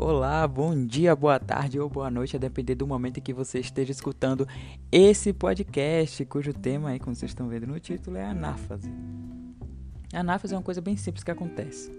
Olá, 0.00 0.46
bom 0.46 0.86
dia, 0.86 1.16
boa 1.16 1.40
tarde 1.40 1.80
ou 1.80 1.90
boa 1.90 2.08
noite, 2.08 2.36
a 2.36 2.38
depender 2.38 2.76
do 2.76 2.86
momento 2.86 3.18
em 3.18 3.20
que 3.20 3.34
você 3.34 3.58
esteja 3.58 3.90
escutando 3.90 4.46
esse 4.92 5.32
podcast, 5.32 6.24
cujo 6.26 6.54
tema 6.54 6.90
aí, 6.90 7.00
como 7.00 7.16
vocês 7.16 7.32
estão 7.32 7.48
vendo 7.48 7.66
no 7.66 7.80
título, 7.80 8.16
é 8.16 8.24
anáfase. 8.24 8.88
A 10.14 10.20
anáfase 10.20 10.54
é 10.54 10.56
uma 10.56 10.62
coisa 10.62 10.80
bem 10.80 10.96
simples 10.96 11.24
que 11.24 11.32
acontece. 11.32 11.90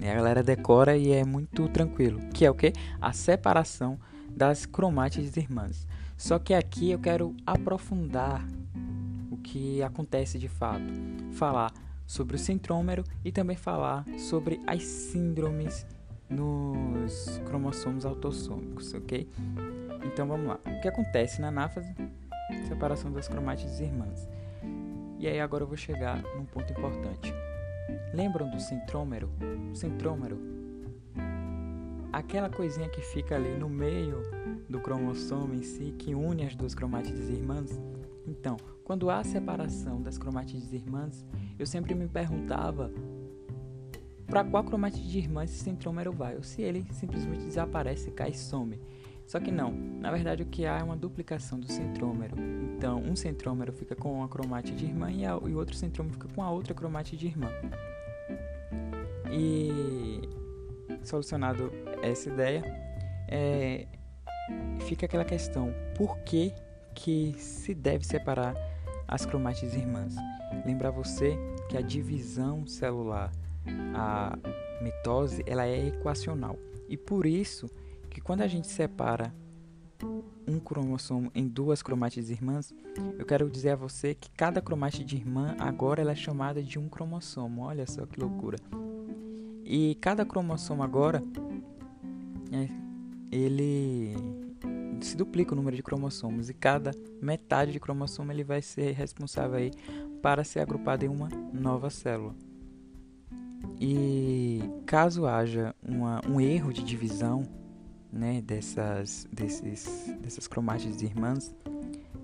E 0.00 0.08
a 0.08 0.14
galera 0.14 0.42
decora 0.42 0.96
e 0.96 1.12
é 1.12 1.22
muito 1.22 1.68
tranquilo, 1.68 2.18
que 2.32 2.46
é 2.46 2.50
o 2.50 2.54
que? 2.54 2.72
A 2.98 3.12
separação 3.12 4.00
das 4.30 4.64
cromátides 4.64 5.36
irmãs. 5.36 5.86
Só 6.16 6.38
que 6.38 6.54
aqui 6.54 6.92
eu 6.92 6.98
quero 6.98 7.36
aprofundar 7.46 8.42
o 9.30 9.36
que 9.36 9.82
acontece 9.82 10.38
de 10.38 10.48
fato, 10.48 10.94
falar 11.32 11.70
sobre 12.06 12.36
o 12.36 12.38
centrômero 12.38 13.04
e 13.22 13.30
também 13.30 13.54
falar 13.54 14.06
sobre 14.16 14.62
as 14.66 14.82
síndromes 14.82 15.86
nos 16.34 17.38
cromossomos 17.46 18.04
autossômicos, 18.04 18.92
ok? 18.94 19.28
Então 20.04 20.26
vamos 20.26 20.46
lá. 20.46 20.60
O 20.66 20.80
que 20.80 20.88
acontece 20.88 21.40
na 21.40 21.48
anáfase? 21.48 21.94
Separação 22.68 23.12
das 23.12 23.28
cromátides 23.28 23.80
irmãs. 23.80 24.28
E 25.18 25.26
aí 25.26 25.40
agora 25.40 25.62
eu 25.64 25.68
vou 25.68 25.76
chegar 25.76 26.22
num 26.36 26.44
ponto 26.44 26.72
importante. 26.72 27.32
Lembram 28.12 28.50
do 28.50 28.60
centrômero? 28.60 29.30
O 29.72 29.74
centrômero, 29.74 30.38
aquela 32.12 32.48
coisinha 32.48 32.88
que 32.88 33.00
fica 33.00 33.34
ali 33.34 33.56
no 33.56 33.68
meio 33.68 34.22
do 34.68 34.80
cromossomo 34.80 35.54
em 35.54 35.62
si, 35.62 35.94
que 35.98 36.14
une 36.14 36.44
as 36.44 36.54
duas 36.54 36.74
cromátides 36.74 37.28
irmãs. 37.28 37.80
Então, 38.26 38.56
quando 38.84 39.10
há 39.10 39.22
separação 39.24 40.00
das 40.02 40.18
cromátides 40.18 40.72
irmãs, 40.72 41.24
eu 41.58 41.66
sempre 41.66 41.94
me 41.94 42.06
perguntava 42.06 42.90
para 44.34 44.42
qual 44.42 44.64
cromatide 44.64 45.08
de 45.08 45.18
irmã 45.18 45.44
esse 45.44 45.58
centrômero 45.58 46.10
vai, 46.10 46.34
ou 46.34 46.42
se 46.42 46.60
ele 46.60 46.84
simplesmente 46.90 47.44
desaparece, 47.44 48.10
cai 48.10 48.30
e 48.30 48.34
some. 48.34 48.80
Só 49.28 49.38
que 49.38 49.52
não, 49.52 49.70
na 49.70 50.10
verdade 50.10 50.42
o 50.42 50.46
que 50.46 50.66
há 50.66 50.80
é 50.80 50.82
uma 50.82 50.96
duplicação 50.96 51.60
do 51.60 51.70
centrômero. 51.70 52.34
Então, 52.76 52.98
um 52.98 53.14
centrômero 53.14 53.72
fica 53.72 53.94
com 53.94 54.12
uma 54.12 54.28
cromatide 54.28 54.76
de 54.76 54.86
irmã 54.86 55.08
e, 55.12 55.24
o 55.24 55.56
outro 55.56 55.76
centrômero 55.76 56.14
fica 56.14 56.26
com 56.34 56.42
a 56.42 56.50
outra 56.50 56.74
cromatide 56.74 57.16
de 57.16 57.26
irmã. 57.28 57.48
E 59.30 60.20
solucionado 61.04 61.70
essa 62.02 62.28
ideia, 62.28 62.64
é, 63.28 63.86
fica 64.80 65.06
aquela 65.06 65.24
questão: 65.24 65.72
por 65.96 66.18
que, 66.24 66.52
que 66.92 67.36
se 67.38 67.72
deve 67.72 68.04
separar 68.04 68.52
as 69.06 69.24
cromátides 69.24 69.76
irmãs? 69.76 70.16
Lembrar 70.66 70.90
você 70.90 71.38
que 71.68 71.76
a 71.76 71.80
divisão 71.80 72.66
celular 72.66 73.30
a 73.94 74.38
mitose 74.80 75.42
ela 75.46 75.66
é 75.66 75.88
equacional. 75.88 76.58
E 76.88 76.96
por 76.96 77.26
isso 77.26 77.68
que 78.10 78.20
quando 78.20 78.42
a 78.42 78.46
gente 78.46 78.66
separa 78.66 79.34
um 80.46 80.58
cromossomo 80.58 81.30
em 81.34 81.48
duas 81.48 81.82
cromátides 81.82 82.30
irmãs, 82.30 82.74
eu 83.18 83.24
quero 83.24 83.48
dizer 83.50 83.70
a 83.70 83.76
você 83.76 84.14
que 84.14 84.30
cada 84.30 84.60
cromátide 84.60 85.16
irmã 85.16 85.56
agora 85.58 86.02
ela 86.02 86.12
é 86.12 86.16
chamada 86.16 86.62
de 86.62 86.78
um 86.78 86.88
cromossomo. 86.88 87.62
Olha 87.62 87.86
só 87.86 88.04
que 88.06 88.20
loucura. 88.20 88.58
E 89.64 89.96
cada 90.00 90.24
cromossomo 90.26 90.82
agora 90.82 91.22
é, 92.52 92.68
ele 93.32 94.14
se 95.00 95.16
duplica 95.16 95.52
o 95.52 95.56
número 95.56 95.76
de 95.76 95.82
cromossomos 95.82 96.48
e 96.48 96.54
cada 96.54 96.92
metade 97.20 97.72
de 97.72 97.80
cromossomo 97.80 98.30
ele 98.30 98.44
vai 98.44 98.62
ser 98.62 98.92
responsável 98.92 99.56
aí 99.56 99.70
para 100.22 100.44
ser 100.44 100.60
agrupado 100.60 101.04
em 101.04 101.08
uma 101.08 101.28
nova 101.52 101.90
célula. 101.90 102.34
E 103.80 104.62
caso 104.86 105.26
haja 105.26 105.74
uma, 105.82 106.20
um 106.28 106.40
erro 106.40 106.72
de 106.72 106.82
divisão 106.82 107.44
né, 108.12 108.40
dessas, 108.40 109.26
desses, 109.32 110.14
dessas 110.20 110.46
cromátides 110.46 111.02
irmãs, 111.02 111.54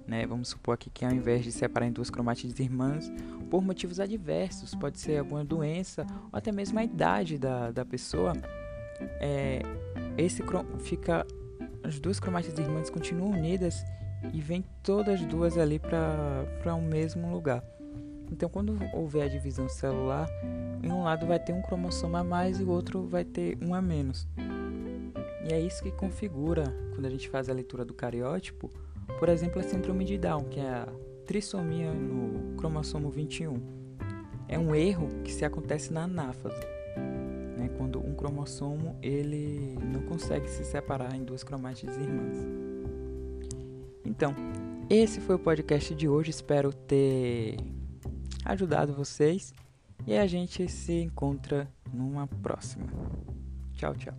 né, 0.06 0.26
vamos 0.26 0.48
supor 0.48 0.75
aqui 0.75 0.91
que 0.91 1.04
ao 1.04 1.12
invés 1.12 1.44
de 1.44 1.53
separar 1.53 1.87
em 1.87 1.92
duas 1.92 2.10
cromátides 2.10 2.59
irmãs, 2.59 3.10
por 3.50 3.62
motivos 3.62 3.98
adversos, 3.98 4.75
pode 4.75 4.98
ser 4.98 5.19
alguma 5.19 5.44
doença 5.44 6.06
ou 6.32 6.38
até 6.38 6.53
mesmo 6.53 6.78
a 6.78 6.84
idade 6.84 7.38
da, 7.38 7.70
da 7.70 7.84
pessoa, 7.84 8.32
é, 9.20 9.60
esse 10.16 10.42
fica 10.78 11.26
as 11.82 11.98
duas 11.98 12.20
cromátides 12.20 12.59
irmãs 12.59 12.91
continuam 12.91 13.31
unidas 13.31 13.84
e 14.32 14.41
vem 14.41 14.65
todas 14.82 15.20
duas 15.25 15.56
ali 15.56 15.78
para 15.78 16.75
um 16.75 16.82
mesmo 16.82 17.32
lugar. 17.32 17.65
Então, 18.30 18.48
quando 18.48 18.78
houver 18.94 19.24
a 19.24 19.28
divisão 19.28 19.68
celular, 19.68 20.28
em 20.82 20.91
um 20.91 21.02
lado 21.02 21.26
vai 21.26 21.38
ter 21.38 21.52
um 21.52 21.62
cromossomo 21.62 22.16
a 22.16 22.24
mais 22.24 22.60
e 22.60 22.62
o 22.62 22.70
outro 22.70 23.06
vai 23.06 23.24
ter 23.24 23.58
um 23.60 23.74
a 23.74 23.82
menos. 23.82 24.26
E 25.48 25.52
é 25.52 25.60
isso 25.60 25.82
que 25.82 25.91
configura, 25.91 26.64
quando 26.94 27.06
a 27.06 27.10
gente 27.10 27.28
faz 27.28 27.48
a 27.48 27.52
leitura 27.52 27.84
do 27.84 27.92
cariótipo, 27.92 28.70
por 29.18 29.28
exemplo, 29.28 29.60
a 29.60 29.64
síndrome 29.64 30.04
de 30.04 30.16
Down, 30.16 30.44
que 30.44 30.60
é 30.60 30.68
a 30.68 30.88
trissomia 31.26 31.92
no 31.92 32.56
cromossomo 32.56 33.10
21. 33.10 33.60
É 34.48 34.58
um 34.58 34.74
erro 34.74 35.08
que 35.24 35.32
se 35.32 35.44
acontece 35.44 35.92
na 35.92 36.04
anáfase, 36.04 36.60
né, 37.56 37.68
quando 37.76 37.98
um 37.98 38.14
cromossomo 38.14 38.97
ele 39.02 39.76
não 39.92 40.02
consegue 40.02 40.48
se 40.48 40.64
separar 40.64 41.14
em 41.14 41.24
duas 41.24 41.42
cromátides 41.42 41.97
irmãs. 41.97 42.36
Então, 44.04 44.34
esse 44.88 45.20
foi 45.20 45.36
o 45.36 45.38
podcast 45.38 45.94
de 45.94 46.08
hoje. 46.08 46.30
Espero 46.30 46.72
ter 46.72 47.56
ajudado 48.45 48.93
vocês 48.95 49.53
e 50.06 50.17
a 50.17 50.27
gente 50.27 50.69
se 50.69 50.93
encontra 51.03 51.69
numa 51.93 52.27
próxima. 52.27 52.87
Tchau, 53.75 53.95
tchau. 53.95 54.15